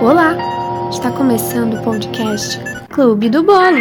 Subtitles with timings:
[0.00, 0.34] Olá!
[0.88, 3.76] Está começando o podcast Clube do Bolo.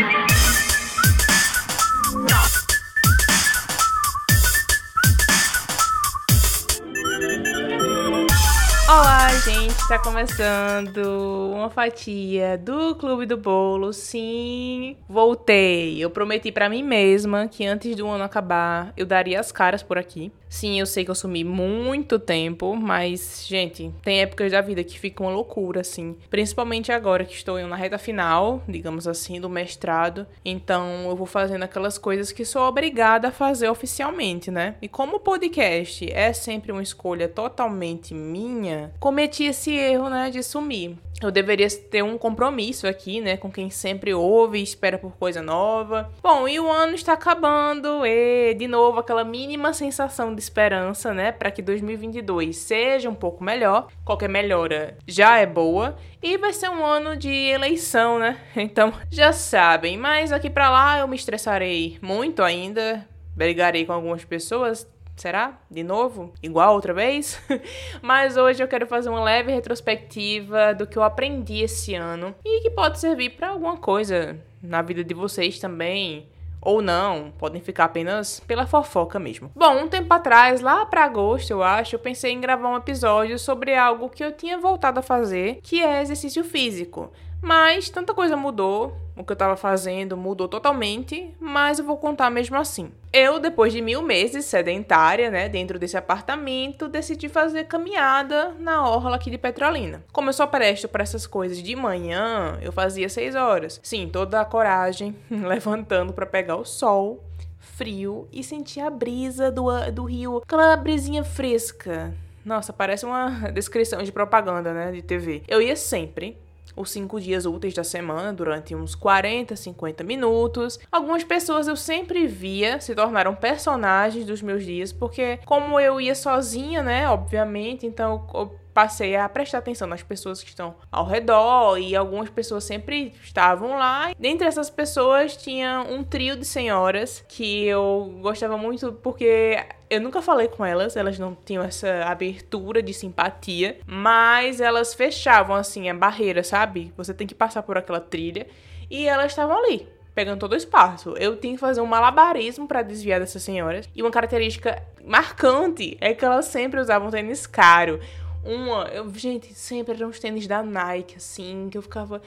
[8.90, 9.72] Olá, gente!
[9.72, 13.94] Está começando uma fatia do Clube do Bolo.
[13.94, 16.04] Sim, voltei.
[16.04, 19.98] Eu prometi para mim mesma que antes do ano acabar eu daria as caras por
[19.98, 20.34] aqui.
[20.50, 25.00] Sim, eu sei que eu sumi muito tempo, mas, gente, tem épocas da vida que
[25.00, 26.18] ficam uma loucura, assim.
[26.30, 30.26] Principalmente agora que estou na reta final, digamos assim, do mestrado.
[30.44, 34.76] Então, eu vou fazendo aquelas coisas que sou obrigada a fazer oficialmente, né?
[34.82, 40.42] E como o podcast é sempre uma escolha totalmente minha, cometi esse erro, né, de
[40.42, 45.12] sumir eu deveria ter um compromisso aqui, né, com quem sempre ouve e espera por
[45.18, 46.12] coisa nova.
[46.24, 51.32] Bom, e o ano está acabando e de novo aquela mínima sensação de esperança, né,
[51.32, 53.88] para que 2022 seja um pouco melhor.
[54.04, 58.40] Qualquer melhora já é boa e vai ser um ano de eleição, né?
[58.70, 64.24] Então, já sabem, mas aqui para lá eu me estressarei muito ainda, brigarei com algumas
[64.24, 64.88] pessoas,
[65.20, 65.60] Será?
[65.70, 66.34] De novo?
[66.42, 67.42] Igual outra vez?
[68.02, 72.62] Mas hoje eu quero fazer uma leve retrospectiva do que eu aprendi esse ano e
[72.62, 76.30] que pode servir para alguma coisa na vida de vocês também.
[76.62, 79.52] Ou não, podem ficar apenas pela fofoca mesmo.
[79.56, 83.40] Bom, um tempo atrás, lá para agosto, eu acho, eu pensei em gravar um episódio
[83.40, 87.12] sobre algo que eu tinha voltado a fazer, que é exercício físico.
[87.42, 92.30] Mas tanta coisa mudou, o que eu tava fazendo mudou totalmente, mas eu vou contar
[92.30, 92.90] mesmo assim.
[93.12, 99.18] Eu, depois de mil meses sedentária, né, dentro desse apartamento, decidi fazer caminhada na orla
[99.18, 100.02] aqui de Petrolina.
[100.14, 103.82] Como eu só presto para essas coisas de manhã, eu fazia seis horas.
[103.84, 107.22] Sim, toda a coragem, levantando para pegar o sol,
[107.58, 112.14] frio e sentir a brisa do, do rio, aquela brisinha fresca.
[112.46, 115.44] Nossa, parece uma descrição de propaganda, né, de TV.
[115.46, 116.38] Eu ia sempre
[116.76, 120.80] os cinco dias úteis da semana durante uns 40, 50 minutos.
[120.92, 126.16] Algumas pessoas eu sempre via se tornaram personagens dos meus dias, porque como eu ia
[126.16, 131.78] sozinha, né, obviamente, então eu passei a prestar atenção nas pessoas que estão ao redor
[131.78, 134.14] e algumas pessoas sempre estavam lá.
[134.18, 140.22] Dentre essas pessoas tinha um trio de senhoras que eu gostava muito porque eu nunca
[140.22, 145.94] falei com elas, elas não tinham essa abertura de simpatia, mas elas fechavam assim a
[145.94, 146.94] barreira, sabe?
[146.96, 148.48] Você tem que passar por aquela trilha
[148.90, 151.16] e elas estavam ali pegando todo o espaço.
[151.18, 153.90] Eu tinha que fazer um malabarismo para desviar dessas senhoras.
[153.96, 158.00] E uma característica marcante é que elas sempre usavam tênis caro.
[158.44, 162.22] Uma, eu, gente, sempre eram os tênis da Nike, assim, que eu ficava.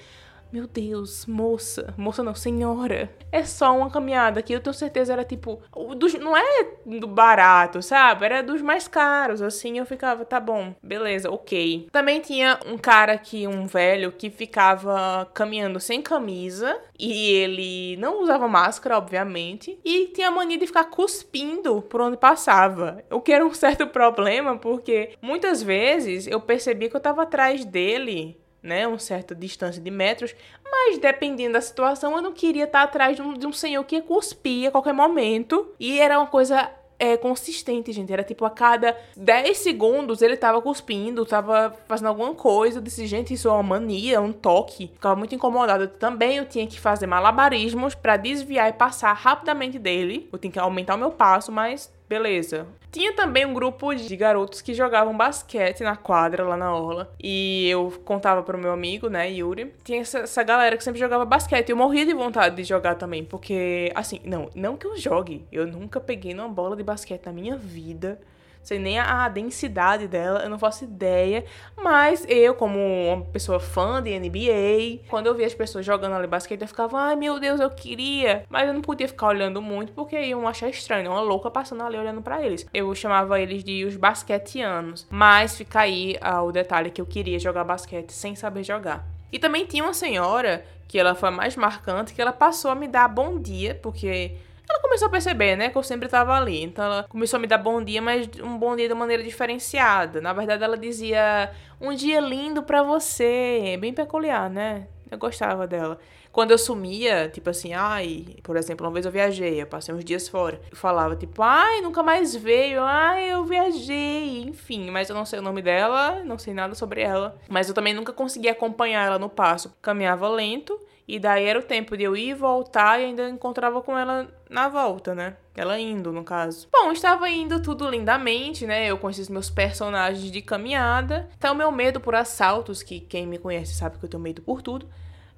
[0.53, 1.95] Meu Deus, moça.
[1.97, 3.11] Moça não, senhora.
[3.33, 5.63] É só uma caminhada que eu tenho certeza era tipo.
[5.97, 6.43] Dos, não é
[6.85, 8.27] do barato, sabe?
[8.27, 9.41] Era dos mais caros.
[9.41, 11.89] Assim eu ficava, tá bom, beleza, ok.
[11.91, 16.79] Também tinha um cara aqui, um velho, que ficava caminhando sem camisa.
[16.99, 19.81] E ele não usava máscara, obviamente.
[19.83, 23.03] E tinha a mania de ficar cuspindo por onde passava.
[23.11, 27.65] O que era um certo problema, porque muitas vezes eu percebia que eu tava atrás
[27.65, 30.35] dele né, uma certa distância de metros,
[30.65, 34.01] mas dependendo da situação, eu não queria estar atrás de um, de um senhor que
[34.01, 36.71] cuspia a qualquer momento, e era uma coisa
[37.03, 38.13] é, consistente, gente.
[38.13, 42.79] Era tipo a cada 10 segundos ele tava cuspindo, tava fazendo alguma coisa.
[42.79, 44.87] Eu disse, gente, isso é uma mania, um toque.
[44.95, 45.89] Ficava muito incomodada.
[45.89, 50.29] Também eu tinha que fazer malabarismos para desviar e passar rapidamente dele.
[50.33, 52.67] Eu tinha que aumentar o meu passo, mas beleza.
[52.91, 57.11] Tinha também um grupo de garotos que jogavam basquete na quadra lá na orla.
[57.23, 59.73] E eu contava pro meu amigo, né, Yuri.
[59.83, 61.71] Tinha essa, essa galera que sempre jogava basquete.
[61.71, 65.47] Eu morria de vontade de jogar também, porque, assim, não, não que eu jogue.
[65.51, 68.21] Eu nunca peguei numa bola de basquete na minha vida
[68.63, 71.45] sei nem a, densidade dela, eu não faço ideia.
[71.77, 76.27] Mas eu, como uma pessoa fã de NBA, quando eu via as pessoas jogando ali
[76.27, 78.45] basquete, eu ficava, ai meu Deus, eu queria.
[78.49, 81.99] Mas eu não podia ficar olhando muito porque iam achar estranho, uma louca passando ali
[81.99, 82.67] olhando para eles.
[82.73, 85.07] Eu chamava eles de os basquetianos.
[85.11, 89.07] Mas fica aí ah, o detalhe que eu queria jogar basquete sem saber jogar.
[89.33, 92.75] E também tinha uma senhora que ela foi a mais marcante, que ela passou a
[92.75, 94.37] me dar bom dia, porque
[94.73, 96.63] ela começou a perceber, né, que eu sempre tava ali.
[96.63, 100.21] Então ela começou a me dar bom dia, mas um bom dia de maneira diferenciada.
[100.21, 103.77] Na verdade, ela dizia: "Um dia lindo para você".
[103.81, 104.87] Bem peculiar, né?
[105.11, 105.99] Eu gostava dela.
[106.33, 110.03] Quando eu sumia, tipo assim, ai, por exemplo, uma vez eu viajei, eu passei uns
[110.03, 110.59] dias fora.
[110.71, 115.41] Eu falava, tipo, ai, nunca mais veio, ai, eu viajei, enfim, mas eu não sei
[115.41, 117.39] o nome dela, não sei nada sobre ela.
[117.51, 119.77] Mas eu também nunca consegui acompanhar ela no passo.
[119.83, 123.83] Caminhava lento E daí era o tempo de eu ir e voltar e ainda encontrava
[123.83, 125.37] com ela na volta, né?
[125.55, 126.69] Ela indo, no caso.
[126.71, 128.87] Bom, estava indo tudo lindamente, né?
[128.87, 131.29] Eu conheci os meus personagens de caminhada.
[131.37, 134.63] Então, meu medo por assaltos, que quem me conhece sabe que eu tenho medo por
[134.63, 134.87] tudo,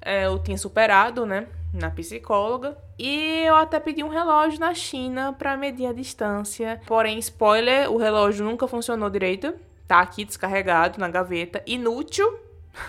[0.01, 1.47] é, eu tinha superado, né?
[1.73, 2.77] Na psicóloga.
[2.99, 6.81] E eu até pedi um relógio na China para medir a distância.
[6.87, 9.55] Porém, spoiler, o relógio nunca funcionou direito.
[9.87, 11.63] Tá aqui descarregado na gaveta.
[11.67, 12.39] Inútil.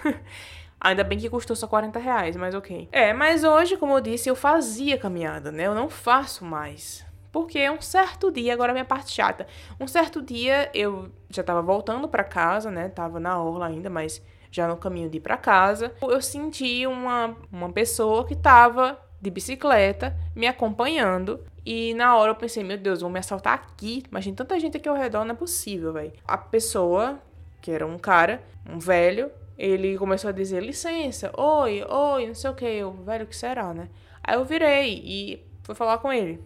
[0.86, 2.88] Ainda bem que custou só 40 reais, mas ok.
[2.92, 5.66] É, mas hoje, como eu disse, eu fazia caminhada, né?
[5.66, 7.04] Eu não faço mais.
[7.32, 9.48] Porque um certo dia, agora a minha parte chata.
[9.80, 12.88] Um certo dia eu já tava voltando para casa, né?
[12.88, 14.22] Tava na orla ainda, mas
[14.52, 15.92] já no caminho de ir para casa.
[16.04, 21.44] Eu senti uma, uma pessoa que tava de bicicleta me acompanhando.
[21.66, 24.04] E na hora eu pensei, meu Deus, vão me assaltar aqui.
[24.08, 26.14] Imagina tanta gente aqui ao redor, não é possível, velho.
[26.28, 27.20] A pessoa,
[27.60, 32.50] que era um cara, um velho, ele começou a dizer licença, oi, oi, não sei
[32.50, 33.90] o que, eu, velho, que será, né?
[34.24, 36.40] Aí eu virei e fui falar com ele.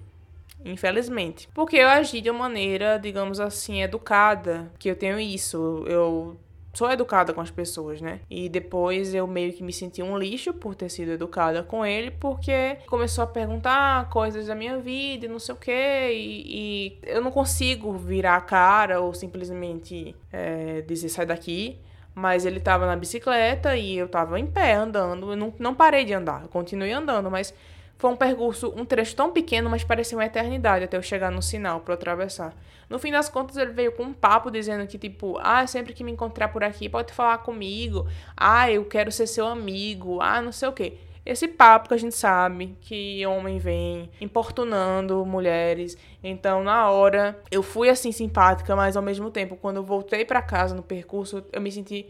[0.64, 1.48] Infelizmente.
[1.54, 4.70] Porque eu agi de uma maneira, digamos assim, educada.
[4.78, 5.84] Que eu tenho isso.
[5.88, 6.38] Eu
[6.74, 8.20] sou educada com as pessoas, né?
[8.30, 12.12] E depois eu meio que me senti um lixo por ter sido educada com ele,
[12.12, 16.12] porque começou a perguntar coisas da minha vida e não sei o quê.
[16.12, 21.80] E, e eu não consigo virar a cara ou simplesmente é, dizer sai daqui.
[22.14, 25.32] Mas ele tava na bicicleta e eu tava em pé andando.
[25.32, 27.54] Eu não, não parei de andar, eu continuei andando, mas
[27.98, 31.42] foi um percurso, um trecho tão pequeno, mas parecia uma eternidade até eu chegar no
[31.42, 32.54] sinal para atravessar.
[32.90, 36.04] No fim das contas, ele veio com um papo dizendo que, tipo, ah, sempre que
[36.04, 38.08] me encontrar por aqui, pode falar comigo.
[38.38, 40.22] Ah, eu quero ser seu amigo.
[40.22, 40.98] Ah, não sei o quê.
[41.30, 45.96] Esse papo que a gente sabe que homem vem importunando mulheres.
[46.24, 50.42] Então, na hora, eu fui assim simpática, mas ao mesmo tempo, quando eu voltei para
[50.42, 52.08] casa no percurso, eu me senti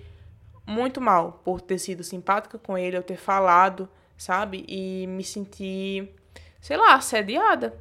[0.66, 4.64] muito mal por ter sido simpática com ele, eu ter falado, sabe?
[4.70, 6.10] E me senti,
[6.62, 7.78] sei lá, assediada.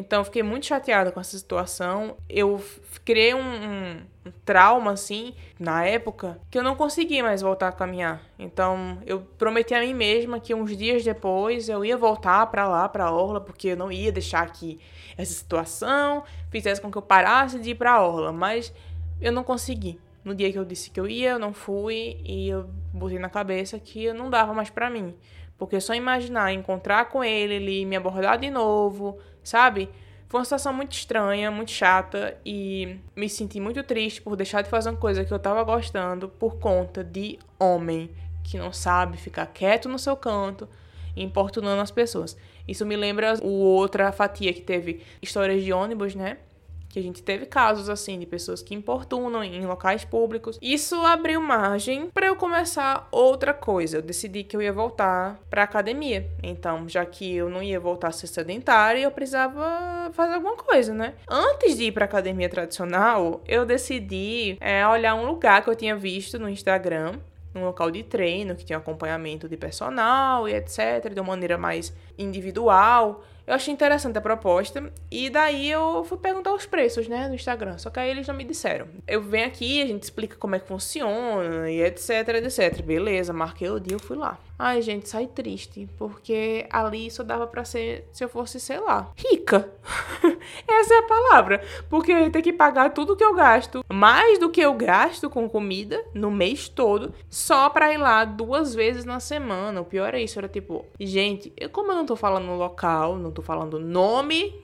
[0.00, 2.16] Então, fiquei muito chateada com essa situação.
[2.26, 2.58] Eu
[3.04, 7.72] criei um, um, um, trauma, assim, na época, que eu não consegui mais voltar a
[7.72, 8.22] caminhar.
[8.38, 12.88] Então, eu prometi a mim mesma que uns dias depois eu ia voltar para lá,
[12.88, 14.80] pra Orla, porque eu não ia deixar que
[15.18, 18.32] essa situação fizesse com que eu parasse de ir pra Orla.
[18.32, 18.72] Mas
[19.20, 20.00] eu não consegui.
[20.24, 23.28] No dia que eu disse que eu ia, eu não fui e eu botei na
[23.28, 25.14] cabeça que não dava mais para mim.
[25.60, 29.90] Porque só imaginar encontrar com ele, ele me abordar de novo, sabe?
[30.26, 34.70] Foi uma situação muito estranha, muito chata e me senti muito triste por deixar de
[34.70, 38.08] fazer uma coisa que eu tava gostando por conta de homem
[38.42, 40.66] que não sabe ficar quieto no seu canto,
[41.14, 42.38] importunando as pessoas.
[42.66, 46.38] Isso me lembra o outra fatia que teve histórias de ônibus, né?
[46.90, 50.58] Que a gente teve casos assim de pessoas que importunam em locais públicos.
[50.60, 53.98] Isso abriu margem para eu começar outra coisa.
[53.98, 56.28] Eu decidi que eu ia voltar para academia.
[56.42, 60.92] Então, já que eu não ia voltar a ser sedentária, eu precisava fazer alguma coisa,
[60.92, 61.14] né?
[61.28, 65.94] Antes de ir para academia tradicional, eu decidi é, olhar um lugar que eu tinha
[65.94, 67.20] visto no Instagram
[67.54, 71.92] num local de treino que tinha acompanhamento de personal e etc, de uma maneira mais
[72.18, 73.24] individual.
[73.50, 77.78] Eu achei interessante a proposta e daí eu fui perguntar os preços, né, no Instagram.
[77.78, 78.86] Só que aí eles não me disseram.
[79.08, 82.80] Eu venho aqui, a gente explica como é que funciona e etc, etc.
[82.80, 84.38] Beleza, marquei o dia, eu fui lá.
[84.62, 89.10] Ai, gente, saí triste, porque ali só dava para ser se eu fosse, sei lá,
[89.16, 89.72] rica.
[90.68, 94.38] Essa é a palavra, porque eu ia ter que pagar tudo que eu gasto, mais
[94.38, 99.06] do que eu gasto com comida no mês todo, só para ir lá duas vezes
[99.06, 99.80] na semana.
[99.80, 103.32] O pior é isso, era tipo, gente, eu, como eu não tô falando local, não
[103.32, 104.54] tô falando nome.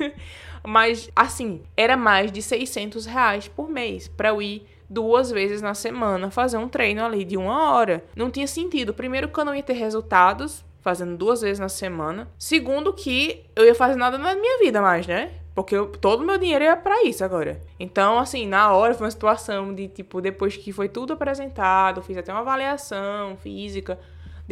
[0.64, 5.74] Mas, assim, era mais de 600 reais por mês para eu ir duas vezes na
[5.74, 8.04] semana fazer um treino ali de uma hora.
[8.14, 8.92] Não tinha sentido.
[8.92, 12.28] Primeiro, que eu não ia ter resultados fazendo duas vezes na semana.
[12.38, 15.30] Segundo, que eu ia fazer nada na minha vida mais, né?
[15.54, 17.60] Porque eu, todo o meu dinheiro ia para isso agora.
[17.78, 22.16] Então, assim, na hora foi uma situação de tipo, depois que foi tudo apresentado, fiz
[22.16, 23.98] até uma avaliação física.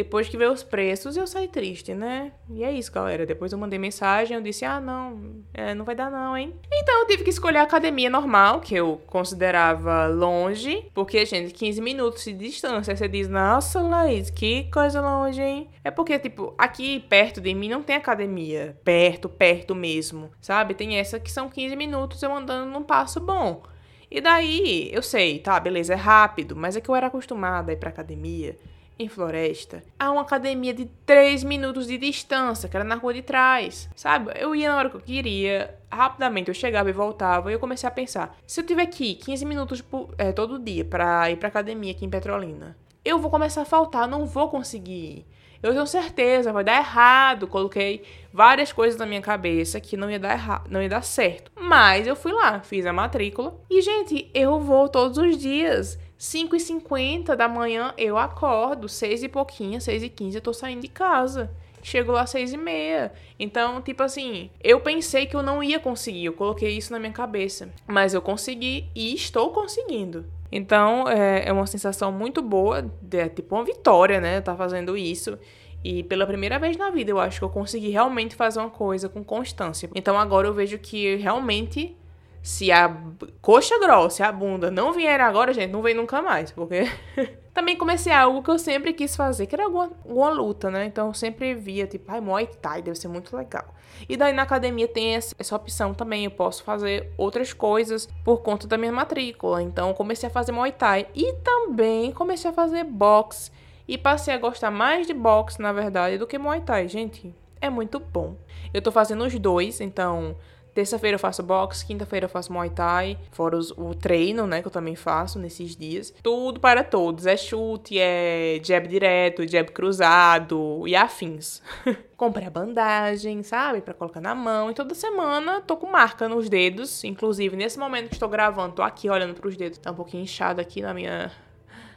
[0.00, 2.33] Depois que veio os preços, eu saí triste, né?
[2.49, 3.26] E é isso, galera.
[3.26, 6.54] Depois eu mandei mensagem, eu disse, ah, não, é, não vai dar não, hein?
[6.73, 11.83] Então eu tive que escolher a academia normal, que eu considerava longe, porque, gente, 15
[11.83, 12.97] minutos de distância.
[12.97, 15.69] Você diz, nossa, Laís, que coisa longe, hein?
[15.85, 18.75] É porque, tipo, aqui perto de mim não tem academia.
[18.83, 20.73] Perto, perto mesmo, sabe?
[20.73, 23.64] Tem essa que são 15 minutos eu andando num passo bom.
[24.11, 27.75] E daí, eu sei, tá, beleza, é rápido, mas é que eu era acostumada a
[27.75, 28.57] ir pra academia
[29.02, 33.23] em Floresta, há uma academia de 3 minutos de distância, que era na rua de
[33.23, 33.88] trás.
[33.97, 34.30] Sabe?
[34.37, 37.88] Eu ia na hora que eu queria, rapidamente eu chegava e voltava, e eu comecei
[37.88, 41.49] a pensar: se eu tiver aqui 15 minutos por, é, todo dia para ir pra
[41.49, 45.26] academia aqui em Petrolina, eu vou começar a faltar, não vou conseguir.
[45.62, 47.47] Eu tenho certeza, vai dar errado.
[47.47, 48.02] Coloquei
[48.33, 51.52] várias coisas na minha cabeça que não ia dar errado, não ia dar certo.
[51.54, 55.99] Mas eu fui lá, fiz a matrícula e gente, eu vou todos os dias.
[56.20, 60.52] 5 e 50 da manhã eu acordo, 6 e pouquinho, 6 e 15 eu tô
[60.52, 61.50] saindo de casa.
[61.82, 63.10] Chego lá às seis e meia.
[63.38, 66.26] Então, tipo assim, eu pensei que eu não ia conseguir.
[66.26, 67.72] Eu coloquei isso na minha cabeça.
[67.86, 70.26] Mas eu consegui e estou conseguindo.
[70.52, 72.84] Então, é, é uma sensação muito boa.
[73.12, 74.42] É tipo uma vitória, né?
[74.42, 75.38] Tá fazendo isso.
[75.82, 79.08] E pela primeira vez na vida, eu acho que eu consegui realmente fazer uma coisa
[79.08, 79.88] com constância.
[79.94, 81.96] Então agora eu vejo que realmente
[82.42, 82.94] se a
[83.42, 86.85] coxa grossa a bunda não vier agora, gente, não vem nunca mais, porque
[87.52, 90.87] também comecei algo que eu sempre quis fazer, que era alguma, alguma luta, né?
[90.87, 93.75] Então eu sempre via, tipo, ai, Muay Thai deve ser muito legal.
[94.09, 98.66] E daí na academia tem essa opção também, eu posso fazer outras coisas por conta
[98.66, 99.62] da minha matrícula.
[99.62, 103.50] Então comecei a fazer Muay Thai e também comecei a fazer boxe
[103.87, 107.35] e passei a gostar mais de boxe, na verdade, do que Muay Thai, gente.
[107.61, 108.37] É muito bom.
[108.73, 110.37] Eu tô fazendo os dois, então
[110.74, 114.68] Terça-feira eu faço boxe, quinta-feira eu faço Muay Thai, fora os, o treino, né, que
[114.68, 116.12] eu também faço nesses dias.
[116.22, 117.26] Tudo para todos.
[117.26, 121.62] É chute, é jab direto, jab cruzado e afins.
[122.16, 124.70] Comprei a bandagem, sabe, para colocar na mão.
[124.70, 127.02] E toda semana tô com marca nos dedos.
[127.04, 129.78] Inclusive, nesse momento que estou gravando, tô aqui olhando para os dedos.
[129.78, 131.32] Tá um pouquinho inchado aqui na minha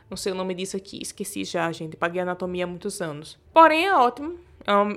[0.10, 1.98] não sei o nome disso aqui, esqueci já, gente.
[1.98, 3.40] Paguei anatomia há muitos anos.
[3.52, 4.38] Porém, é ótimo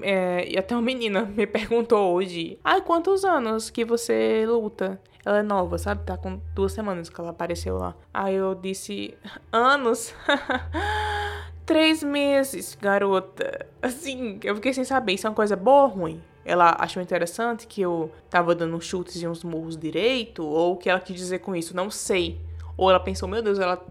[0.03, 5.01] é, e até uma menina me perguntou hoje: Ai, quantos anos que você luta?
[5.25, 6.05] Ela é nova, sabe?
[6.05, 7.95] Tá com duas semanas que ela apareceu lá.
[8.15, 9.17] Aí eu disse:
[9.53, 10.15] Anos?
[11.67, 13.67] Três meses, garota.
[13.83, 15.15] Assim, eu fiquei sem saber.
[15.15, 16.23] Isso é uma coisa boa ou ruim?
[16.45, 20.47] Ela achou interessante que eu tava dando chutes e uns murros direito?
[20.47, 21.75] Ou o que ela quis dizer com isso?
[21.75, 22.41] Não sei.
[22.77, 23.85] Ou ela pensou: Meu Deus, ela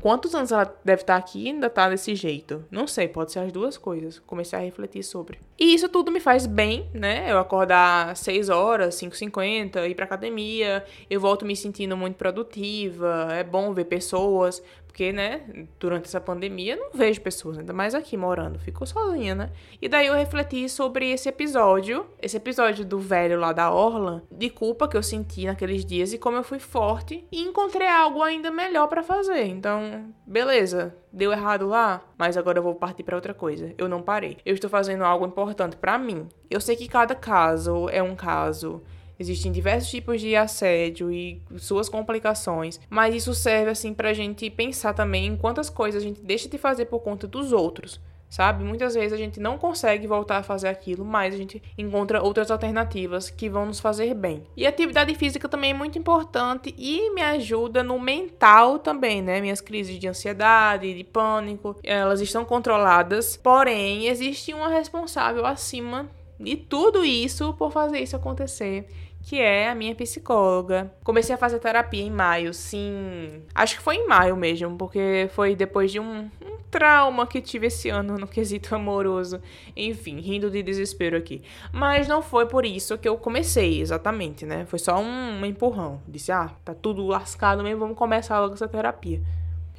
[0.00, 2.64] Quantos anos ela deve estar aqui e ainda tá desse jeito?
[2.70, 4.18] Não sei, pode ser as duas coisas.
[4.20, 5.40] Comecei a refletir sobre.
[5.58, 7.30] E isso tudo me faz bem, né?
[7.30, 13.42] Eu acordar 6 horas, 5h50, ir pra academia, eu volto me sentindo muito produtiva, é
[13.42, 14.62] bom ver pessoas,
[14.98, 15.42] porque, né,
[15.78, 19.52] durante essa pandemia não vejo pessoas, ainda mais aqui morando, fico sozinha, né?
[19.80, 24.50] E daí eu refleti sobre esse episódio, esse episódio do velho lá da Orla, de
[24.50, 28.50] culpa que eu senti naqueles dias e como eu fui forte e encontrei algo ainda
[28.50, 29.46] melhor para fazer.
[29.46, 33.72] Então, beleza, deu errado lá, mas agora eu vou partir para outra coisa.
[33.78, 34.38] Eu não parei.
[34.44, 36.26] Eu estou fazendo algo importante para mim.
[36.50, 38.82] Eu sei que cada caso é um caso
[39.18, 44.94] Existem diversos tipos de assédio e suas complicações, mas isso serve assim pra gente pensar
[44.94, 48.62] também em quantas coisas a gente deixa de fazer por conta dos outros sabe?
[48.62, 52.50] Muitas vezes a gente não consegue voltar a fazer aquilo, mas a gente encontra outras
[52.50, 54.42] alternativas que vão nos fazer bem.
[54.56, 59.40] E atividade física também é muito importante e me ajuda no mental também, né?
[59.40, 66.08] Minhas crises de ansiedade, de pânico, elas estão controladas, porém existe uma responsável acima
[66.38, 68.86] de tudo isso por fazer isso acontecer
[69.28, 70.90] que é a minha psicóloga.
[71.04, 73.42] Comecei a fazer terapia em maio, sim.
[73.54, 77.66] Acho que foi em maio mesmo, porque foi depois de um, um trauma que tive
[77.66, 79.38] esse ano no quesito amoroso.
[79.76, 81.42] Enfim, rindo de desespero aqui.
[81.70, 84.64] Mas não foi por isso que eu comecei, exatamente, né?
[84.64, 86.00] Foi só um, empurrão.
[86.08, 89.20] Disse, ah, tá tudo lascado mesmo, vamos começar logo essa terapia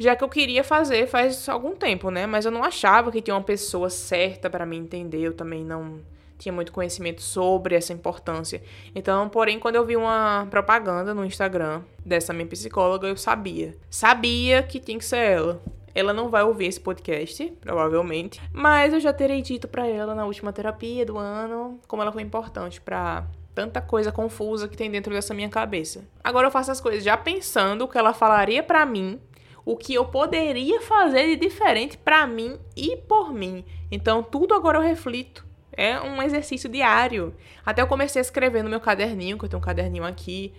[0.01, 2.25] já que eu queria fazer faz algum tempo, né?
[2.25, 5.19] Mas eu não achava que tinha uma pessoa certa para me entender.
[5.19, 5.99] Eu também não
[6.39, 8.63] tinha muito conhecimento sobre essa importância.
[8.95, 13.77] Então, porém, quando eu vi uma propaganda no Instagram dessa minha psicóloga, eu sabia.
[13.89, 15.61] Sabia que tinha que ser ela.
[15.93, 20.25] Ela não vai ouvir esse podcast, provavelmente, mas eu já terei dito para ela na
[20.25, 25.13] última terapia do ano como ela foi importante para tanta coisa confusa que tem dentro
[25.13, 26.07] dessa minha cabeça.
[26.23, 29.19] Agora eu faço as coisas já pensando o que ela falaria para mim,
[29.65, 33.65] o que eu poderia fazer de diferente para mim e por mim.
[33.91, 35.48] Então tudo agora eu reflito
[35.79, 37.33] é um exercício diário.
[37.65, 40.53] Até eu comecei a escrever no meu caderninho, que eu tenho um caderninho aqui,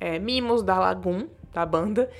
[0.00, 2.10] é, Mimos da Lagoon, da banda,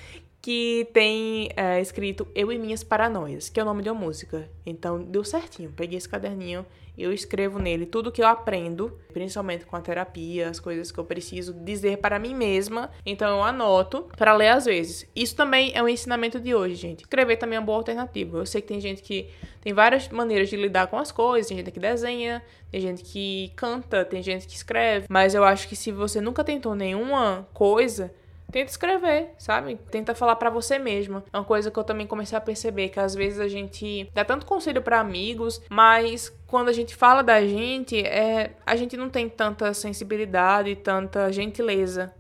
[0.43, 4.51] que tem é, escrito Eu e Minhas Paranoias, que é o nome de uma música.
[4.67, 5.73] Então deu certinho.
[5.75, 10.61] Peguei esse caderninho eu escrevo nele tudo que eu aprendo, principalmente com a terapia, as
[10.61, 12.91] coisas que eu preciso dizer para mim mesma.
[13.05, 15.09] Então eu anoto para ler às vezes.
[15.17, 17.01] Isso também é um ensinamento de hoje, gente.
[17.01, 18.39] Escrever também é uma boa alternativa.
[18.39, 19.31] Eu sei que tem gente que
[19.61, 23.53] tem várias maneiras de lidar com as coisas, tem gente que desenha, tem gente que
[23.57, 28.13] canta, tem gente que escreve, mas eu acho que se você nunca tentou nenhuma coisa,
[28.53, 29.79] tenta escrever, sabe?
[29.91, 31.25] Tenta falar para você mesma.
[31.33, 34.25] É uma coisa que eu também comecei a perceber que às vezes a gente dá
[34.25, 39.09] tanto conselho para amigos, mas quando a gente fala da gente, é, a gente não
[39.09, 42.15] tem tanta sensibilidade, tanta gentileza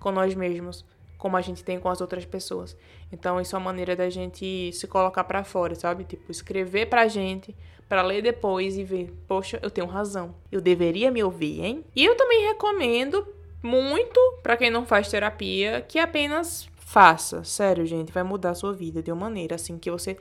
[0.00, 0.84] com nós mesmos
[1.22, 2.76] como a gente tem com as outras pessoas.
[3.12, 6.02] Então, isso é uma maneira da gente se colocar para fora, sabe?
[6.02, 7.54] Tipo, escrever pra gente,
[7.88, 10.34] para ler depois e ver, poxa, eu tenho razão.
[10.50, 11.84] Eu deveria me ouvir, hein?
[11.94, 13.24] E eu também recomendo
[13.62, 17.44] muito para quem não faz terapia que apenas faça.
[17.44, 20.16] Sério, gente, vai mudar a sua vida de uma maneira assim que você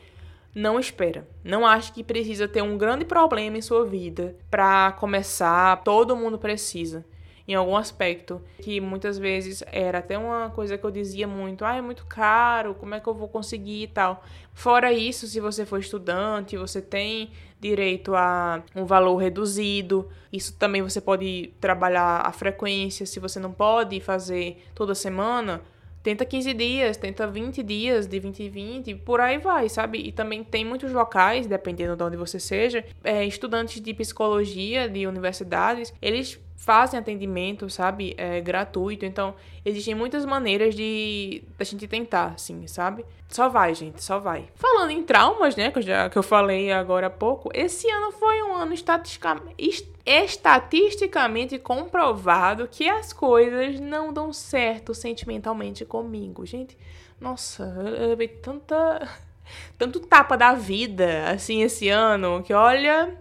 [0.54, 1.28] não espera.
[1.44, 5.84] Não acho que precisa ter um grande problema em sua vida para começar.
[5.84, 7.06] Todo mundo precisa
[7.48, 11.76] em algum aspecto, que muitas vezes era até uma coisa que eu dizia muito, ah,
[11.76, 14.24] é muito caro, como é que eu vou conseguir e tal.
[14.54, 20.10] Fora isso, se você for estudante, você tem direito a um valor reduzido.
[20.34, 25.62] Isso também você pode trabalhar a frequência, se você não pode fazer toda semana,
[26.02, 30.00] tenta 15 dias, tenta 20 dias, de 20 em 20, por aí vai, sabe?
[30.00, 35.06] E também tem muitos locais, dependendo de onde você seja, é, estudantes de psicologia de
[35.06, 39.04] universidades, eles fazem atendimento, sabe, é, gratuito.
[39.04, 39.34] Então,
[39.66, 43.04] existem muitas maneiras de da gente tentar, assim, sabe?
[43.28, 44.48] Só vai, gente, só vai.
[44.54, 48.12] Falando em traumas, né, que eu, já, que eu falei agora há pouco, esse ano
[48.12, 56.46] foi um ano estatisticamente, estatisticamente comprovado que as coisas não dão certo sentimentalmente comigo.
[56.46, 56.78] Gente,
[57.20, 59.10] nossa, eu levei tanta...
[59.78, 63.18] Tanto tapa da vida, assim, esse ano, que olha...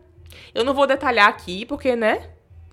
[0.55, 2.31] Eu não vou detalhar aqui, porque, né?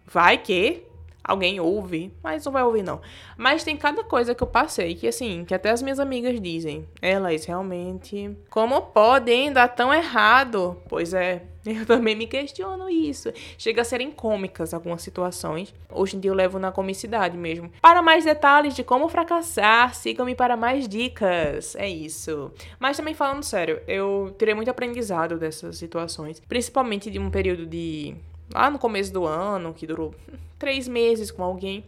[0.10, 0.88] Vai que
[1.28, 3.02] alguém ouve, mas não vai ouvir não.
[3.36, 6.88] Mas tem cada coisa que eu passei que assim, que até as minhas amigas dizem,
[7.02, 10.78] elas realmente, como podem dar tão errado?
[10.88, 13.32] Pois é, eu também me questiono isso.
[13.58, 15.74] Chega a serem cômicas algumas situações.
[15.92, 17.70] Hoje em dia eu levo na comicidade mesmo.
[17.82, 21.76] Para mais detalhes de como fracassar, sigam-me para mais dicas.
[21.76, 22.52] É isso.
[22.80, 28.16] Mas também falando sério, eu tirei muito aprendizado dessas situações, principalmente de um período de
[28.54, 30.14] lá no começo do ano, que durou
[30.58, 31.84] três meses com alguém.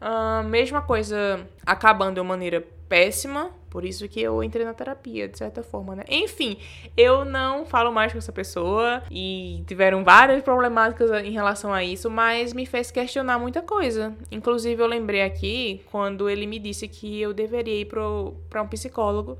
[0.00, 5.28] Uh, mesma coisa acabando de uma maneira péssima, por isso que eu entrei na terapia,
[5.28, 6.04] de certa forma, né?
[6.08, 6.58] Enfim,
[6.96, 12.10] eu não falo mais com essa pessoa e tiveram várias problemáticas em relação a isso,
[12.10, 14.12] mas me fez questionar muita coisa.
[14.32, 19.38] Inclusive, eu lembrei aqui quando ele me disse que eu deveria ir para um psicólogo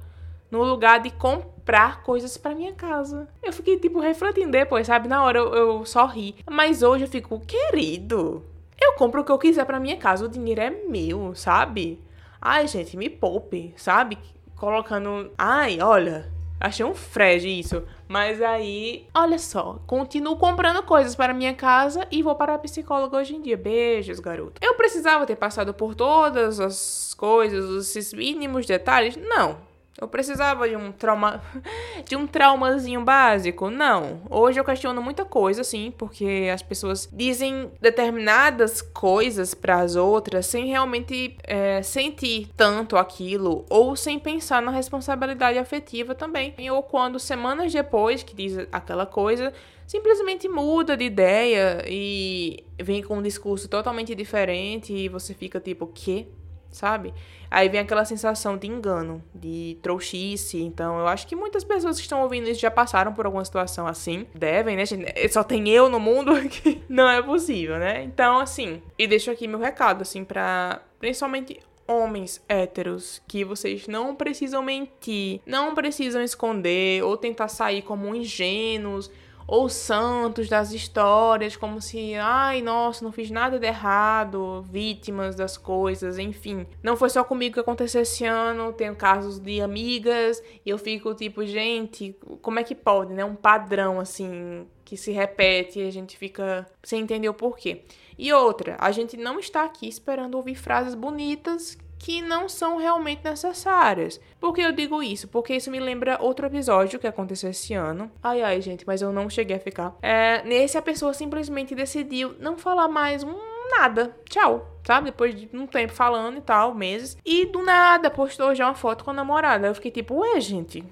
[0.51, 3.29] no lugar de comprar coisas para minha casa.
[3.43, 5.09] Eu fiquei, tipo, refletindo depois, sabe?
[5.09, 6.35] Na hora eu, eu só ri.
[6.51, 8.45] Mas hoje eu fico, querido,
[8.81, 12.01] eu compro o que eu quiser para minha casa, o dinheiro é meu, sabe?
[12.41, 14.19] Ai, gente, me poupe, sabe?
[14.57, 15.31] Colocando.
[15.37, 17.83] Ai, olha, achei um frege isso.
[18.09, 23.19] Mas aí, olha só, continuo comprando coisas para minha casa e vou para a psicóloga
[23.19, 23.57] hoje em dia.
[23.57, 24.61] Beijos, garoto.
[24.61, 29.17] Eu precisava ter passado por todas as coisas, esses mínimos detalhes?
[29.17, 29.70] Não.
[30.01, 31.43] Eu precisava de um trauma,
[32.09, 33.69] de um traumazinho básico?
[33.69, 34.23] Não.
[34.31, 40.47] Hoje eu questiono muita coisa, sim, porque as pessoas dizem determinadas coisas para as outras
[40.47, 46.55] sem realmente é, sentir tanto aquilo ou sem pensar na responsabilidade afetiva também.
[46.71, 49.53] Ou quando semanas depois que diz aquela coisa
[49.87, 55.87] simplesmente muda de ideia e vem com um discurso totalmente diferente e você fica tipo,
[55.89, 56.29] que?
[56.71, 57.13] Sabe?
[57.51, 60.63] Aí vem aquela sensação de engano, de trouxice.
[60.63, 63.87] Então, eu acho que muitas pessoas que estão ouvindo isso já passaram por alguma situação
[63.87, 64.27] assim.
[64.35, 65.29] Devem, né, gente?
[65.29, 68.05] Só tem eu no mundo que não é possível, né?
[68.05, 74.15] Então, assim, e deixo aqui meu recado, assim, pra principalmente homens héteros que vocês não
[74.15, 79.11] precisam mentir, não precisam esconder ou tentar sair como ingênuos
[79.51, 85.57] ou santos das histórias, como se, ai, nossa, não fiz nada de errado, vítimas das
[85.57, 86.65] coisas, enfim.
[86.81, 91.13] Não foi só comigo que aconteceu esse ano, tenho casos de amigas e eu fico
[91.17, 93.25] tipo, gente, como é que pode, né?
[93.25, 97.83] Um padrão assim que se repete e a gente fica sem entender o porquê.
[98.17, 103.23] E outra, a gente não está aqui esperando ouvir frases bonitas que não são realmente
[103.23, 104.19] necessárias.
[104.41, 105.29] Por que eu digo isso?
[105.29, 108.11] Porque isso me lembra outro episódio que aconteceu esse ano.
[108.23, 109.95] Ai, ai, gente, mas eu não cheguei a ficar.
[110.01, 113.37] É, nesse, a pessoa simplesmente decidiu não falar mais um
[113.71, 114.17] nada.
[114.29, 114.67] Tchau.
[114.83, 115.11] Sabe?
[115.11, 117.19] Depois de um tempo falando e tal, meses.
[117.23, 119.67] E do nada postou já uma foto com a namorada.
[119.67, 120.83] Eu fiquei tipo, ué, gente.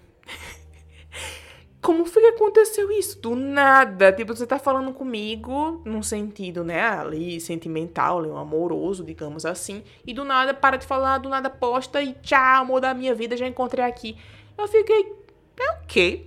[1.80, 3.20] Como foi que aconteceu isso?
[3.20, 4.12] Do nada.
[4.12, 9.82] Tipo, você tá falando comigo num sentido, né, ali, sentimental, um amoroso, digamos assim.
[10.06, 13.36] E do nada para de falar, do nada posta e tchau, amor da minha vida,
[13.36, 14.16] já encontrei aqui.
[14.56, 15.16] Eu fiquei.
[15.60, 16.26] É o quê?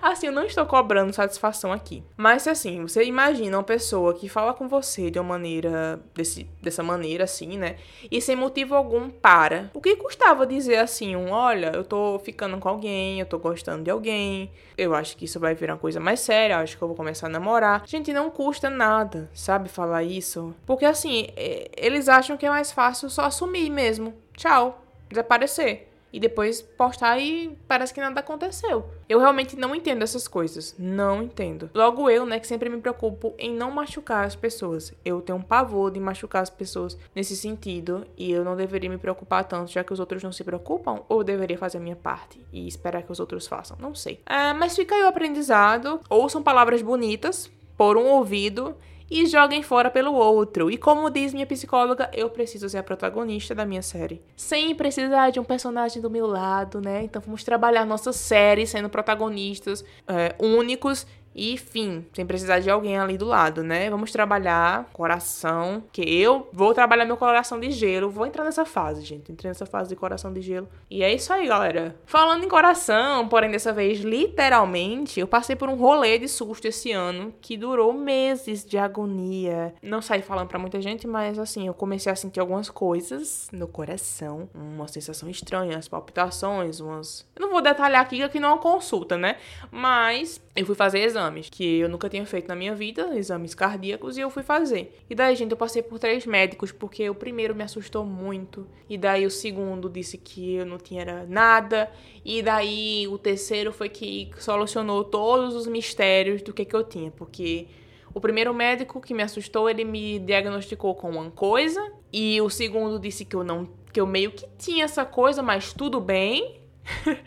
[0.00, 2.02] Assim, eu não estou cobrando satisfação aqui.
[2.16, 6.00] Mas assim, você imagina uma pessoa que fala com você de uma maneira.
[6.14, 7.76] Desse, dessa maneira, assim, né?
[8.10, 9.70] E sem motivo algum para.
[9.74, 13.84] O que custava dizer assim, um, olha, eu tô ficando com alguém, eu tô gostando
[13.84, 16.88] de alguém, eu acho que isso vai virar uma coisa mais séria, acho que eu
[16.88, 17.82] vou começar a namorar.
[17.86, 20.54] Gente, não custa nada, sabe, falar isso.
[20.66, 21.28] Porque assim,
[21.76, 24.14] eles acham que é mais fácil só assumir mesmo.
[24.36, 28.88] Tchau desaparecer e depois postar e parece que nada aconteceu.
[29.08, 30.74] Eu realmente não entendo essas coisas.
[30.78, 31.70] Não entendo.
[31.74, 34.92] Logo eu, né, que sempre me preocupo em não machucar as pessoas.
[35.04, 38.98] Eu tenho um pavor de machucar as pessoas nesse sentido e eu não deveria me
[38.98, 42.40] preocupar tanto, já que os outros não se preocupam, ou deveria fazer a minha parte
[42.52, 43.76] e esperar que os outros façam.
[43.80, 44.20] Não sei.
[44.26, 46.00] É, mas fica aí o aprendizado.
[46.08, 48.76] Ouçam palavras bonitas por um ouvido
[49.10, 50.70] e joguem fora pelo outro.
[50.70, 54.22] E como diz minha psicóloga, eu preciso ser a protagonista da minha série.
[54.36, 57.02] Sem precisar de um personagem do meu lado, né?
[57.02, 62.98] Então vamos trabalhar nossa série sendo protagonistas é, únicos e fim, sem precisar de alguém
[62.98, 63.88] ali do lado, né?
[63.90, 68.10] Vamos trabalhar coração, que eu vou trabalhar meu coração de gelo.
[68.10, 69.30] Vou entrar nessa fase, gente.
[69.30, 70.68] Entrei nessa fase de coração de gelo.
[70.90, 71.96] E é isso aí, galera.
[72.06, 76.92] Falando em coração, porém dessa vez literalmente, eu passei por um rolê de susto esse
[76.92, 79.74] ano que durou meses de agonia.
[79.82, 83.68] Não saí falando para muita gente, mas assim, eu comecei a sentir algumas coisas no
[83.68, 87.26] coração, uma sensação estranha, as palpitações, umas.
[87.36, 89.36] Eu não vou detalhar aqui que aqui não é uma consulta, né?
[89.70, 94.16] Mas eu fui fazer exames que eu nunca tinha feito na minha vida, exames cardíacos,
[94.16, 94.98] e eu fui fazer.
[95.08, 98.96] E daí, gente, eu passei por três médicos, porque o primeiro me assustou muito, e
[98.96, 101.90] daí o segundo disse que eu não tinha nada,
[102.24, 107.10] e daí o terceiro foi que solucionou todos os mistérios do que, que eu tinha,
[107.10, 107.66] porque
[108.14, 112.98] o primeiro médico que me assustou, ele me diagnosticou com uma coisa, e o segundo
[112.98, 116.60] disse que eu não que eu meio que tinha essa coisa, mas tudo bem.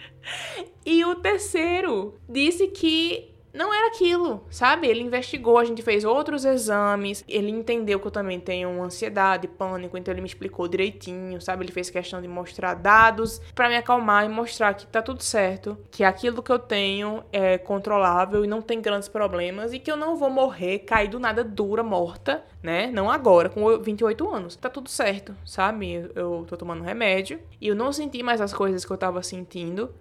[0.86, 4.88] e o terceiro disse que não era aquilo, sabe?
[4.88, 9.98] Ele investigou, a gente fez outros exames, ele entendeu que eu também tenho ansiedade, pânico,
[9.98, 11.64] então ele me explicou direitinho, sabe?
[11.64, 15.78] Ele fez questão de mostrar dados para me acalmar e mostrar que tá tudo certo,
[15.92, 19.96] que aquilo que eu tenho é controlável e não tem grandes problemas e que eu
[19.96, 22.88] não vou morrer, cair do nada dura, morta, né?
[22.88, 24.56] Não agora, com 28 anos.
[24.56, 26.10] Tá tudo certo, sabe?
[26.16, 29.94] Eu tô tomando remédio e eu não senti mais as coisas que eu tava sentindo.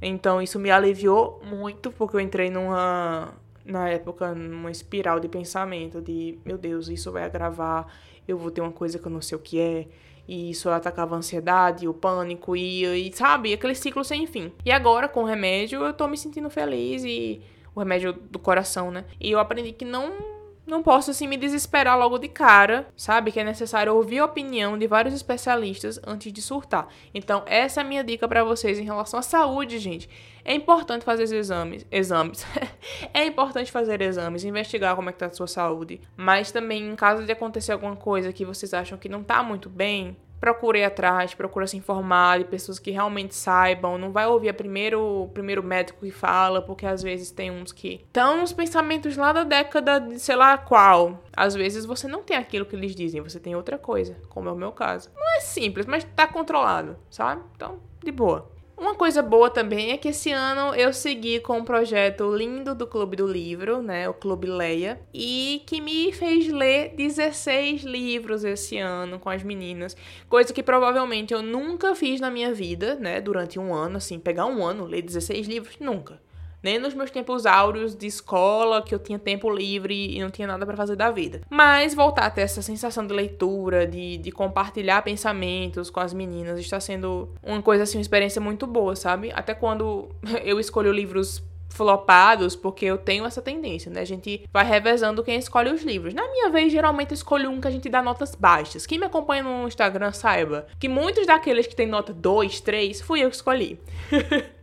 [0.00, 3.34] Então isso me aliviou muito, porque eu entrei numa,
[3.64, 7.86] na época, numa espiral de pensamento de, meu Deus, isso vai agravar,
[8.26, 9.86] eu vou ter uma coisa que eu não sei o que é,
[10.26, 14.52] e isso atacava a ansiedade, o pânico, e, e sabe, aquele ciclo sem fim.
[14.64, 17.42] E agora, com o remédio, eu tô me sentindo feliz, e
[17.74, 19.04] o remédio do coração, né?
[19.20, 20.39] E eu aprendi que não
[20.70, 23.32] não posso assim me desesperar logo de cara, sabe?
[23.32, 26.88] Que é necessário ouvir a opinião de vários especialistas antes de surtar.
[27.12, 30.08] Então, essa é a minha dica para vocês em relação à saúde, gente.
[30.44, 32.46] É importante fazer exames, exames.
[33.12, 36.96] é importante fazer exames, investigar como é que tá a sua saúde, mas também em
[36.96, 41.34] caso de acontecer alguma coisa que vocês acham que não tá muito bem, procure atrás,
[41.34, 43.98] procura se informar de pessoas que realmente saibam.
[43.98, 47.72] Não vai ouvir a primeiro, o primeiro médico que fala, porque às vezes tem uns
[47.72, 51.22] que estão nos pensamentos lá da década de sei lá qual.
[51.36, 54.52] Às vezes você não tem aquilo que eles dizem, você tem outra coisa, como é
[54.52, 55.10] o meu caso.
[55.14, 57.42] Não é simples, mas tá controlado, sabe?
[57.54, 58.50] Então, de boa.
[58.80, 62.86] Uma coisa boa também é que esse ano eu segui com um projeto lindo do
[62.86, 68.78] Clube do Livro, né, o Clube Leia, e que me fez ler 16 livros esse
[68.78, 69.94] ano com as meninas,
[70.30, 74.46] coisa que provavelmente eu nunca fiz na minha vida, né, durante um ano, assim, pegar
[74.46, 76.18] um ano, ler 16 livros, nunca
[76.62, 80.46] nem nos meus tempos áureos de escola, que eu tinha tempo livre e não tinha
[80.46, 81.40] nada para fazer da vida.
[81.48, 86.58] Mas voltar a ter essa sensação de leitura, de, de compartilhar pensamentos com as meninas,
[86.58, 89.30] está sendo uma coisa assim, uma experiência muito boa, sabe?
[89.34, 90.08] Até quando
[90.44, 94.00] eu escolho livros flopados, porque eu tenho essa tendência, né?
[94.00, 96.12] A gente vai revezando quem escolhe os livros.
[96.12, 98.86] Na minha vez, geralmente eu escolho um que a gente dá notas baixas.
[98.86, 103.20] Quem me acompanha no Instagram saiba que muitos daqueles que tem nota 2, 3, fui
[103.20, 103.80] eu que escolhi.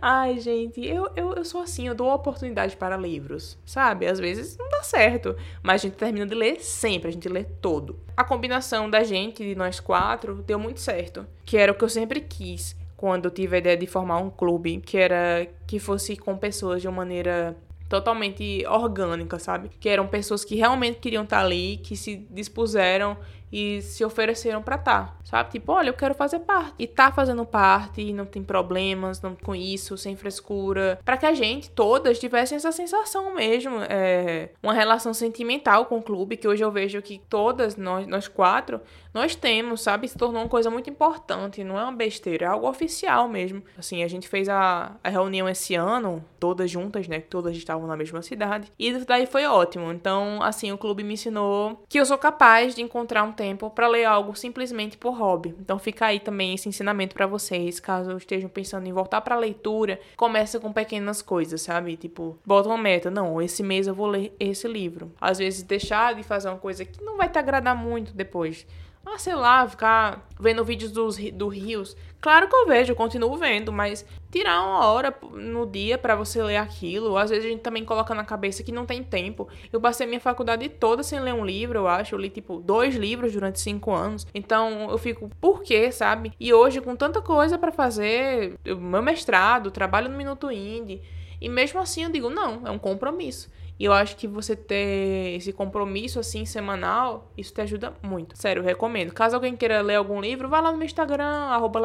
[0.00, 4.06] Ai, gente, eu, eu, eu sou assim, eu dou oportunidade para livros, sabe?
[4.06, 7.44] Às vezes não dá certo, mas a gente termina de ler sempre, a gente lê
[7.44, 7.98] todo.
[8.16, 11.88] A combinação da gente, de nós quatro, deu muito certo, que era o que eu
[11.88, 16.16] sempre quis quando eu tive a ideia de formar um clube, que era que fosse
[16.16, 17.56] com pessoas de uma maneira
[17.88, 19.68] totalmente orgânica, sabe?
[19.78, 23.16] Que eram pessoas que realmente queriam estar ali, que se dispuseram
[23.54, 25.52] e se ofereceram para tá, sabe?
[25.52, 26.74] Tipo, olha, eu quero fazer parte.
[26.76, 30.98] E tá fazendo parte, não tem problemas não com isso, sem frescura.
[31.04, 33.76] para que a gente, todas, tivessem essa sensação mesmo.
[33.88, 38.26] É, uma relação sentimental com o clube, que hoje eu vejo que todas, nós, nós
[38.26, 38.80] quatro,
[39.12, 40.08] nós temos, sabe?
[40.08, 43.62] Se tornou uma coisa muito importante, não é uma besteira, é algo oficial mesmo.
[43.78, 47.20] Assim, a gente fez a, a reunião esse ano, todas juntas, né?
[47.20, 48.72] Todas estavam na mesma cidade.
[48.76, 49.92] E daí foi ótimo.
[49.92, 53.68] Então, assim, o clube me ensinou que eu sou capaz de encontrar um tempo tempo
[53.68, 55.54] para ler algo simplesmente por hobby.
[55.60, 60.00] Então fica aí também esse ensinamento para vocês, caso estejam pensando em voltar para leitura,
[60.16, 61.94] começa com pequenas coisas, sabe?
[61.96, 65.12] Tipo, bota uma meta, não, esse mês eu vou ler esse livro.
[65.20, 68.66] Às vezes deixar de fazer uma coisa que não vai te agradar muito depois.
[69.06, 71.96] Ah, sei lá, ficar vendo vídeos dos, do Rios.
[72.20, 76.56] Claro que eu vejo, continuo vendo, mas tirar uma hora no dia para você ler
[76.56, 79.46] aquilo, às vezes a gente também coloca na cabeça que não tem tempo.
[79.70, 82.14] Eu passei minha faculdade toda sem ler um livro, eu acho.
[82.14, 84.26] Eu li, tipo, dois livros durante cinco anos.
[84.34, 86.32] Então eu fico, por quê, sabe?
[86.40, 91.02] E hoje, com tanta coisa para fazer, meu mestrado, trabalho no Minuto Indie.
[91.40, 93.50] E mesmo assim eu digo, não, é um compromisso.
[93.78, 98.36] E eu acho que você ter esse compromisso assim semanal, isso te ajuda muito.
[98.36, 99.12] Sério, eu recomendo.
[99.12, 101.80] Caso alguém queira ler algum livro, vá lá no meu Instagram, arroba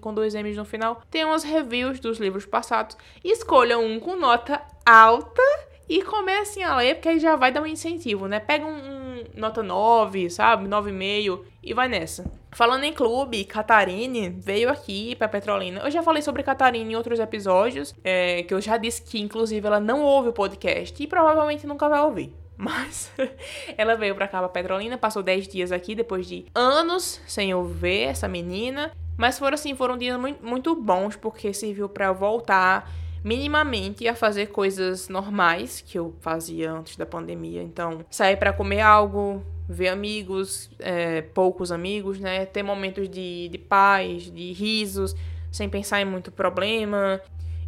[0.00, 1.02] com dois M's no final.
[1.10, 2.96] Tem umas reviews dos livros passados.
[3.22, 5.42] Escolha um com nota alta
[5.88, 8.40] e comecem a ler, porque aí já vai dar um incentivo, né?
[8.40, 8.97] Pega um
[9.34, 10.68] nota 9, sabe?
[10.68, 12.30] 9,5 e vai nessa.
[12.52, 15.80] Falando em clube, Catarine veio aqui pra Petrolina.
[15.80, 19.66] Eu já falei sobre Catarine em outros episódios, é, que eu já disse que, inclusive,
[19.66, 22.34] ela não ouve o podcast e provavelmente nunca vai ouvir.
[22.56, 23.12] Mas
[23.76, 27.62] ela veio pra cá, pra Petrolina, passou 10 dias aqui, depois de anos sem eu
[27.64, 28.90] ver essa menina.
[29.16, 32.88] Mas foram assim, foram dias muito, bons, porque serviu para voltar
[33.22, 37.62] minimamente a fazer coisas normais que eu fazia antes da pandemia.
[37.62, 42.46] Então, sair para comer algo, ver amigos, é, poucos amigos, né?
[42.46, 45.14] Ter momentos de, de paz, de risos,
[45.50, 47.20] sem pensar em muito problema.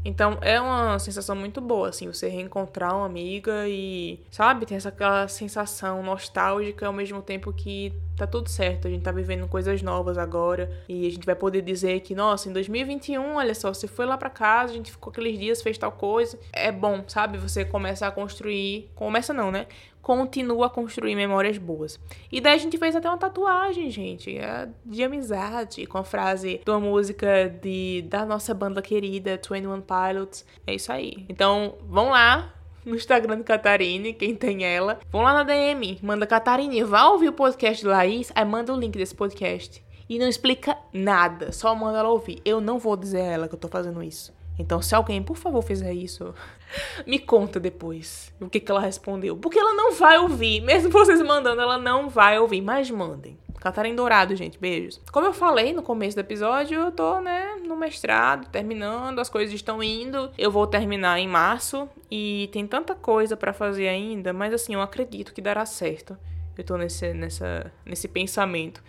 [0.04, 4.88] Então é uma sensação muito boa, assim, você reencontrar uma amiga e, sabe, ter essa
[4.88, 9.80] aquela sensação nostálgica ao mesmo tempo que tá tudo certo, a gente tá vivendo coisas
[9.80, 13.86] novas agora e a gente vai poder dizer que, nossa, em 2021, olha só, você
[13.86, 16.38] foi lá para casa, a gente ficou aqueles dias, fez tal coisa.
[16.52, 17.38] É bom, sabe?
[17.38, 19.66] Você começa a construir, começa não, né?
[20.02, 21.98] Continua a construir memórias boas.
[22.30, 26.60] E daí a gente fez até uma tatuagem, gente, é de amizade, com a frase
[26.64, 30.44] de uma música de, da nossa banda querida, 21 Pilots.
[30.66, 31.24] É isso aí.
[31.28, 34.98] Então, vão lá, no Instagram de Catarine, quem tem ela.
[35.10, 38.78] Vão lá na DM, manda Catarine, vá ouvir o podcast de Laís, aí manda o
[38.78, 39.84] link desse podcast.
[40.08, 42.40] E não explica nada, só manda ela ouvir.
[42.44, 44.32] Eu não vou dizer a ela que eu tô fazendo isso.
[44.58, 46.34] Então, se alguém, por favor, fizer isso,
[47.06, 49.36] me conta depois o que, que ela respondeu.
[49.36, 50.60] Porque ela não vai ouvir.
[50.60, 52.60] Mesmo vocês mandando, ela não vai ouvir.
[52.60, 53.38] Mas mandem.
[53.60, 54.58] Catarina Dourado, gente.
[54.58, 55.00] Beijos.
[55.12, 59.54] Como eu falei no começo do episódio, eu tô, né, no mestrado, terminando, as coisas
[59.54, 60.30] estão indo.
[60.36, 64.80] Eu vou terminar em março e tem tanta coisa para fazer ainda, mas assim, eu
[64.80, 66.16] acredito que dará certo.
[66.56, 68.82] Eu tô nesse, nessa, nesse pensamento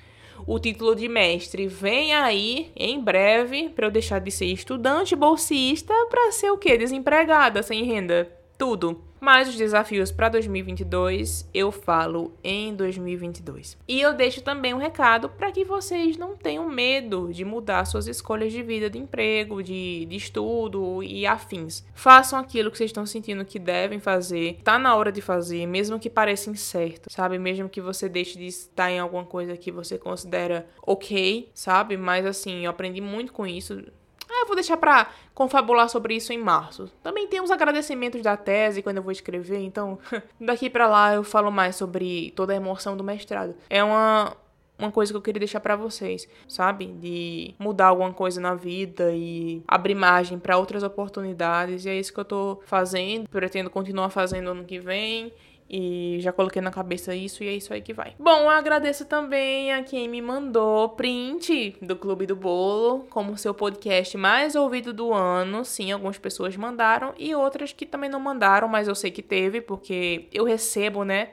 [0.45, 5.93] o título de mestre vem aí em breve para eu deixar de ser estudante bolsista
[6.09, 6.77] para ser o quê?
[6.77, 9.01] Desempregada, sem renda, tudo.
[9.19, 13.75] Mas os desafios para 2022 eu falo em 2022.
[13.87, 18.05] E eu deixo também um recado para que vocês não tenham medo de mudar suas
[18.05, 21.83] escolhas de vida, de emprego, de, de estudo e afins.
[21.95, 24.59] Façam aquilo que vocês estão sentindo que devem fazer.
[24.63, 27.39] Tá na hora de fazer, mesmo que pareça incerto, sabe?
[27.39, 31.97] Mesmo que você deixe de estar em alguma coisa que você considera ok, sabe?
[31.97, 33.83] Mas assim, eu aprendi muito com isso
[34.31, 36.89] ah, eu vou deixar pra confabular sobre isso em março.
[37.03, 39.99] Também tem os agradecimentos da tese quando eu vou escrever, então
[40.39, 43.55] daqui para lá eu falo mais sobre toda a emoção do mestrado.
[43.69, 44.35] É uma
[44.81, 46.87] uma coisa que eu queria deixar para vocês, sabe?
[46.87, 51.85] De mudar alguma coisa na vida e abrir margem para outras oportunidades.
[51.85, 53.29] E é isso que eu tô fazendo.
[53.29, 55.31] Pretendo continuar fazendo ano que vem.
[55.73, 58.13] E já coloquei na cabeça isso e é isso aí que vai.
[58.19, 64.17] Bom, agradeço também a quem me mandou print do Clube do Bolo como seu podcast
[64.17, 65.63] mais ouvido do ano.
[65.63, 69.61] Sim, algumas pessoas mandaram e outras que também não mandaram, mas eu sei que teve,
[69.61, 71.29] porque eu recebo, né?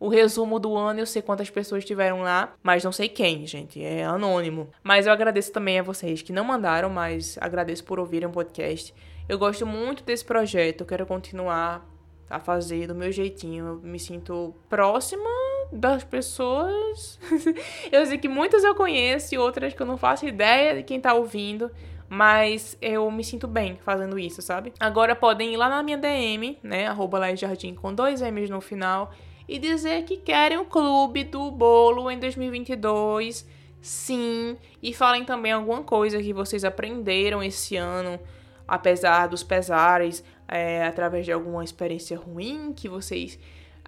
[0.00, 3.84] O resumo do ano, eu sei quantas pessoas estiveram lá, mas não sei quem, gente,
[3.84, 4.70] é anônimo.
[4.82, 8.94] Mas eu agradeço também a vocês que não mandaram, mas agradeço por ouvirem o podcast.
[9.28, 11.97] Eu gosto muito desse projeto, eu quero continuar
[12.30, 13.66] a fazer do meu jeitinho.
[13.66, 15.30] Eu me sinto próxima
[15.72, 17.18] das pessoas.
[17.90, 21.00] eu sei que muitas eu conheço e outras que eu não faço ideia de quem
[21.00, 21.70] tá ouvindo.
[22.08, 24.72] Mas eu me sinto bem fazendo isso, sabe?
[24.80, 26.86] Agora podem ir lá na minha DM, né?
[26.86, 29.12] Arroba Jardim com dois M's no final.
[29.46, 33.46] E dizer que querem o clube do bolo em 2022.
[33.80, 34.56] Sim.
[34.82, 38.18] E falem também alguma coisa que vocês aprenderam esse ano
[38.68, 43.38] apesar dos pesares, é, através de alguma experiência ruim que vocês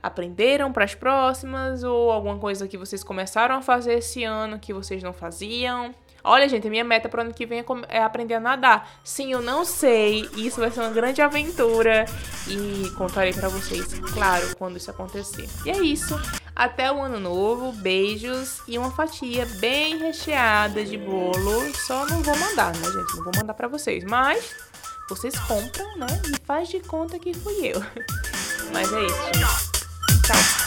[0.02, 4.72] aprenderam para as próximas ou alguma coisa que vocês começaram a fazer esse ano que
[4.72, 5.94] vocês não faziam.
[6.22, 8.90] Olha, gente, a minha meta para o ano que vem é, é aprender a nadar.
[9.02, 10.28] Sim, eu não sei.
[10.36, 12.04] Isso vai ser uma grande aventura
[12.46, 15.48] e contarei para vocês, claro, quando isso acontecer.
[15.64, 16.20] E é isso.
[16.54, 17.72] Até o ano novo.
[17.72, 21.74] Beijos e uma fatia bem recheada de bolo.
[21.74, 23.16] Só não vou mandar, né, gente?
[23.16, 24.69] Não vou mandar para vocês, mas
[25.10, 26.06] vocês compram, né?
[26.24, 27.80] E faz de conta que fui eu.
[28.72, 29.72] Mas é isso.
[30.24, 30.59] Tchau.